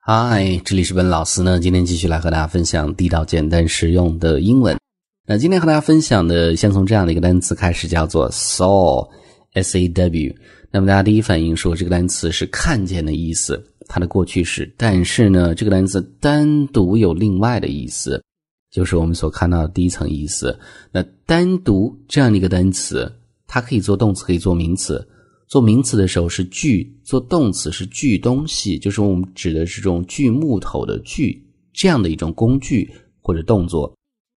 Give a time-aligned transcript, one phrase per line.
[0.00, 1.60] 嗨，这里是本老师呢。
[1.60, 4.78] 今天继续来和大家分享地道、简单、实用的英文。
[5.26, 10.34] 那今天和大家分享的，先从这样的一个单词开始，叫做 saw，s a w。
[10.70, 14.72] 那么大家第一反应说这个单词是看见的意思，它的过去式。
[14.78, 18.22] 但是呢，这个单词单独有另外的意思，
[18.70, 20.58] 就是我们所看到的第一层意思。
[20.90, 23.12] 那单独这样的一个单词，
[23.46, 25.06] 它可以做动词，可以做名词。
[25.48, 32.90] 做名词的时候是锯，做动词是锯东西，就是我们指的是这种锯木头的锯这样的一种工具
[33.22, 33.92] 或者动作。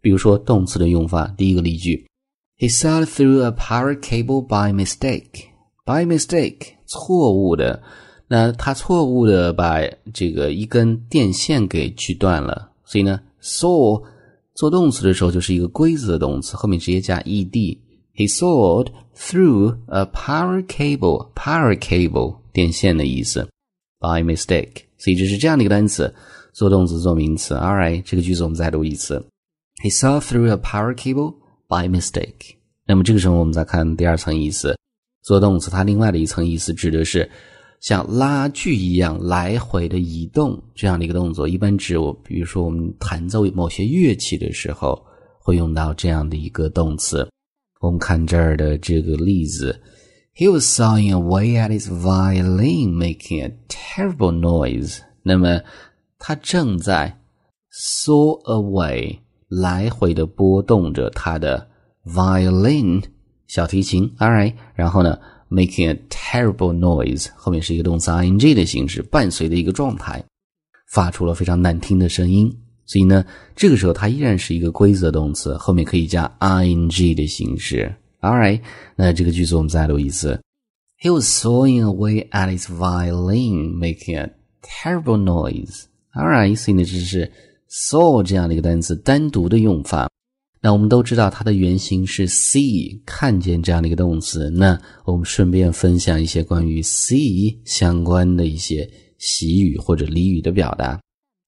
[0.00, 2.06] 比如说动词的用法，第一个例句
[2.58, 5.48] ：He saw through a power cable by mistake.
[5.84, 7.82] By mistake，错误的。
[8.26, 9.80] 那他错误的把
[10.14, 12.70] 这个一根电线给锯断了。
[12.86, 14.02] 所以呢，saw
[14.54, 17.78] 做动词的时候就是一个规则的动词，后面直接加 ed。
[18.14, 21.32] He sawed through a power cable.
[21.34, 23.48] Power cable 电线的意思。
[23.98, 26.14] By mistake，所以这是这样的一个单词，
[26.52, 27.54] 做动词做名词。
[27.54, 29.26] All right，这个句子我们再读一次。
[29.82, 31.34] He saw through a power cable
[31.68, 32.56] by mistake。
[32.86, 34.78] 那么这个时候我们再看第二层意思，
[35.22, 37.28] 做动词它另外的一层意思指的是
[37.80, 45.02] 像拉锯一样来回的移动这样的一个动作，一般指我，比如说我们弹奏某些乐器的时候
[45.40, 47.26] 会用到这样的一个动词。
[47.80, 49.80] 我们看这儿的这个例子
[50.34, 55.00] ，He was sawing away at his violin, making a terrible noise。
[55.22, 55.60] 那么
[56.18, 57.20] 他正在
[57.72, 61.68] saw away 来回的拨动着他的
[62.04, 63.02] violin
[63.46, 64.54] 小提琴，all right。
[64.74, 65.18] 然后呢
[65.50, 70.24] ，making a terrible noise 后面是一个动词 ing 的形式，伴随的一个状态，
[70.90, 72.50] 发出了非常难听的声音。
[72.86, 73.24] 所以呢，
[73.56, 77.94] 这个时候它依然是一个规则动词，后面可以加 ing 的形式。
[78.20, 78.60] All right，
[78.96, 80.40] 那这个句子我们再读一次。
[81.00, 84.32] He was sawing away at his violin, making a
[84.62, 85.82] terrible noise.
[86.14, 87.30] All right，所以呢，这是
[87.70, 90.10] saw 这样的一个单词单独的用法。
[90.62, 94.48] 那我们都知道它的原型是 see，看见这样的一个动词。
[94.48, 100.98] 那我们顺便分享一些关于 see 相关的一些习语或者俚语的表达。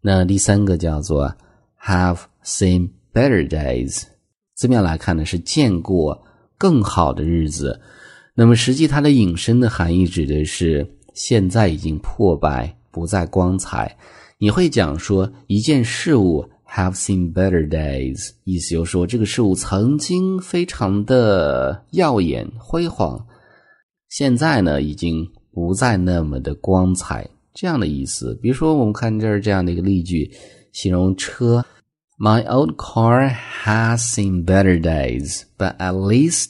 [0.03, 1.35] 那第三个叫做
[1.83, 4.03] have seen better days，
[4.55, 6.23] 字面来看呢是见过
[6.57, 7.81] 更好的日子。
[8.35, 13.97] 那么实际它的引申的含义指的是现在已经破败，不再光彩。
[14.39, 23.27] 你会讲说一件事物 have seen better days，意思就是说这个事物曾经非常的耀眼辉煌，
[24.11, 27.27] 现在呢已经不再那么的光彩。
[27.59, 30.31] 这样的意思，比如说，我们看这儿这样的一个例句，
[30.73, 31.65] 形容车
[32.19, 33.35] ：My old car
[33.65, 36.49] has seen better days, but at least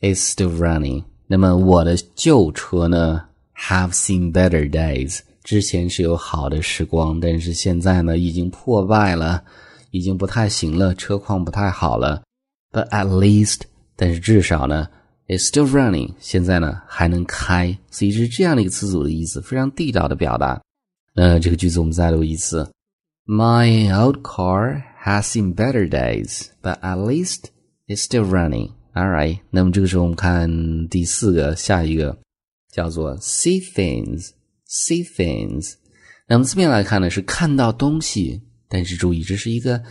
[0.00, 1.04] it's still running。
[1.26, 3.20] 那么我的旧车呢
[3.54, 9.44] ，have seen better days，之前是有好的时光，但是现在呢，已经破败了，
[9.90, 12.22] 已经不太行了，车况不太好了。
[12.72, 13.60] But at least，
[13.94, 14.88] 但是至少呢。
[15.26, 20.60] Is still running，现在呢还能开，所以是这样的一个词组的意思，非常地道的表达。
[21.14, 22.70] 那这个句子我们再读一次
[23.24, 27.44] ：My old car has seen better days, but at least
[27.86, 28.72] it's still running.
[28.92, 29.38] All right。
[29.48, 32.18] 那么这个时候我们看第四个，下一个
[32.70, 35.76] 叫做 see things，see things。
[36.28, 39.82] 那么字面来看呢是看到东西，但是注意这是一个。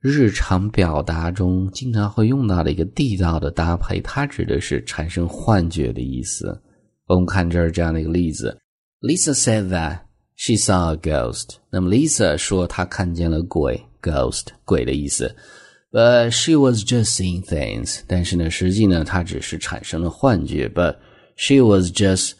[0.00, 6.58] 日常表达中经常会用到的一个地道的搭配，它指的是产生幻觉的意思。
[7.06, 8.58] 我们看这儿这样的一个例子
[9.02, 9.98] ：Lisa said that
[10.36, 11.56] she saw a ghost。
[11.70, 15.36] 那么 Lisa 说她看见了鬼，ghost 鬼的意思。
[15.92, 18.00] But she was just seeing things。
[18.06, 20.66] 但是呢，实际呢，她只是产生了幻觉。
[20.66, 20.96] But
[21.36, 22.32] she was just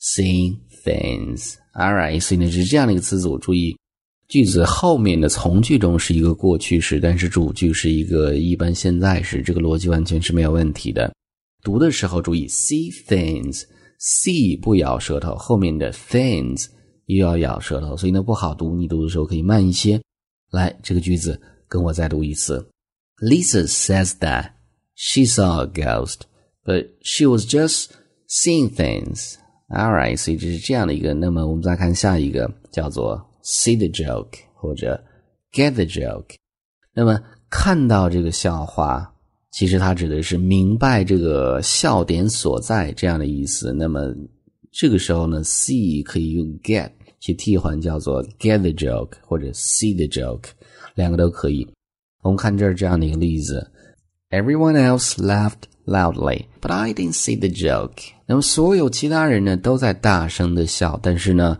[0.00, 1.56] seeing things。
[1.74, 3.76] All right，所以呢是这样的一个词组，注意。
[4.32, 11.12] 句子后面的从句中是一个过去式，但是主句是一个一般现在时，这个逻辑完全是没有问题的。
[11.62, 16.64] 读的时候注意，see things，see 不咬舌头，后面的 things
[17.04, 18.74] 又要咬舌头，所以呢不好读。
[18.74, 20.00] 你读的时候可以慢一些。
[20.50, 22.66] 来，这个句子跟我再读一次。
[23.18, 24.52] Lisa says that
[24.94, 26.20] she saw a ghost,
[26.64, 27.88] but she was just
[28.30, 29.34] seeing things.
[29.68, 31.12] All right，所以这是这样的一个。
[31.12, 33.28] 那么我们再看下一个，叫做。
[33.44, 35.02] See the joke 或者
[35.52, 36.36] get the joke，
[36.94, 39.12] 那么看到这个笑话，
[39.50, 43.72] 其实它指的是明白这个笑点所在这样的意思。
[43.72, 44.14] 那么
[44.70, 50.50] 这个时候呢，see 可以用 get 去替换，叫做 get the joke 或者 see the joke，
[50.94, 51.68] 两个都可以。
[52.22, 53.72] 我们看这儿这样的一个例子
[54.30, 58.12] ：Everyone else laughed loudly, but I didn't see the joke。
[58.26, 61.58] 那么所有其他人呢都在大声的笑，但是呢。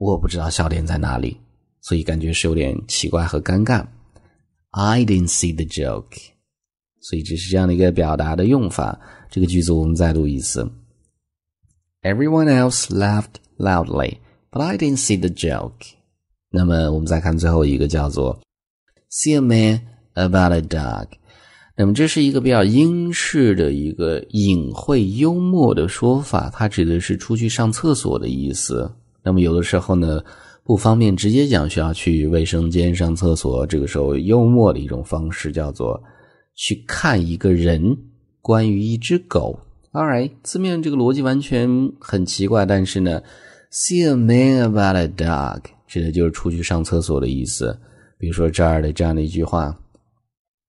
[0.00, 1.36] 我不知道笑点在哪里，
[1.82, 3.86] 所以感觉是有点奇怪和尴尬。
[4.70, 6.16] I didn't see the joke，
[7.02, 8.98] 所以这是这样的一个表达的用法。
[9.30, 10.66] 这个句子我们再读一次。
[12.00, 14.16] Everyone else laughed loudly,
[14.50, 15.92] but I didn't see the joke。
[16.48, 18.40] 那么我们再看最后一个叫做
[19.10, 19.82] See a man
[20.14, 21.08] about a dog。
[21.76, 28.90] 那么这是一个比较英式的一个隐晦幽默的说法，它指的是出去上厕所的意思。
[29.22, 30.22] 那么有的时候呢，
[30.64, 36.02] 不方便直接讲需要去卫生间上厕所，这个时候幽默的一种方式叫做
[36.54, 37.96] 去看一个人，
[38.40, 39.58] 关于一只狗。
[39.92, 43.20] All right，字面这个逻辑完全很奇怪，但是呢
[43.72, 47.78] ，see a man about a dog 指的就是出去上厕所的意思。
[48.16, 49.76] 比如说这儿的这样的一句话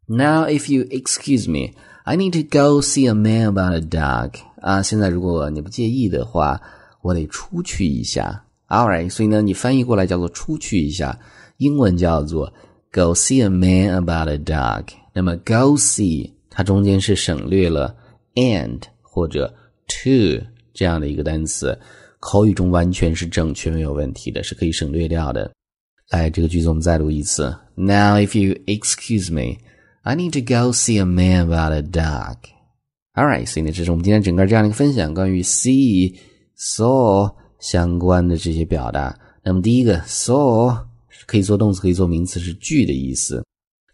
[0.08, 4.32] ：Now if you excuse me, I need to go see a man about a dog。
[4.62, 6.62] 啊，现在如果你不介意的话。
[7.02, 11.18] 我得出去一下，All right，所以呢，你翻译过来叫做出去一下，
[11.58, 12.54] 英文叫做
[12.92, 14.86] Go see a man about a dog。
[15.14, 17.96] 那么 Go see 它中间是省略了
[18.36, 19.54] and 或者
[19.88, 21.78] to 这样的一个单词，
[22.20, 25.52] 口语中完全是正确没有问题的，是可以省略掉的。
[26.10, 27.46] 来，这个句子我们再读一次。
[27.76, 29.58] Now, if you excuse me,
[30.04, 32.38] I need to go see a man about a dog.
[33.16, 36.16] All right，所以呢，这是我们今天整个这样的一个分享，关于 see。
[36.62, 40.78] Saw 相关的这些表达，那么第一个 saw
[41.26, 43.44] 可以做动词，可以做名词，是锯的意思。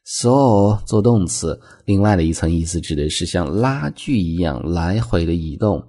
[0.06, 5.82] saw 做动词，另外的一层意思指的是像拉锯一样来回的移动。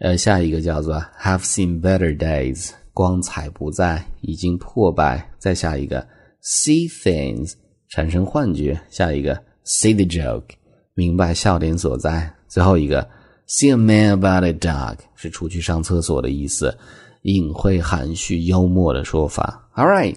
[0.00, 5.32] 呃，下一个叫做 have seen better days，光彩不再，已经破败。
[5.38, 6.04] 再下一个
[6.42, 7.52] see things，
[7.88, 8.80] 产生幻觉。
[8.90, 10.50] 下一个 see the joke，
[10.94, 12.34] 明白笑点所在。
[12.48, 13.08] 最后一个。
[13.48, 16.76] See a man about a dog 是出去上厕所的意思，
[17.22, 19.70] 隐晦含蓄、幽默的说法。
[19.74, 20.16] All right，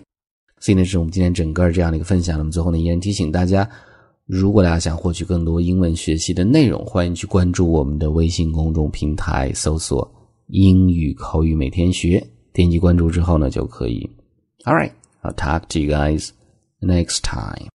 [0.60, 2.38] 所以呢是我们今天整个这样的一个分享。
[2.38, 3.69] 那么最后呢，依然提醒大家，
[4.25, 10.06] 如果大家想获取更多英文学习的内容，欢迎去关注我们的微信公众平台，搜索
[10.51, 14.10] “英语口语每天学”，点击关注之后呢就可以。
[14.66, 16.31] All right，I'll talk to you guys
[16.81, 17.69] next time.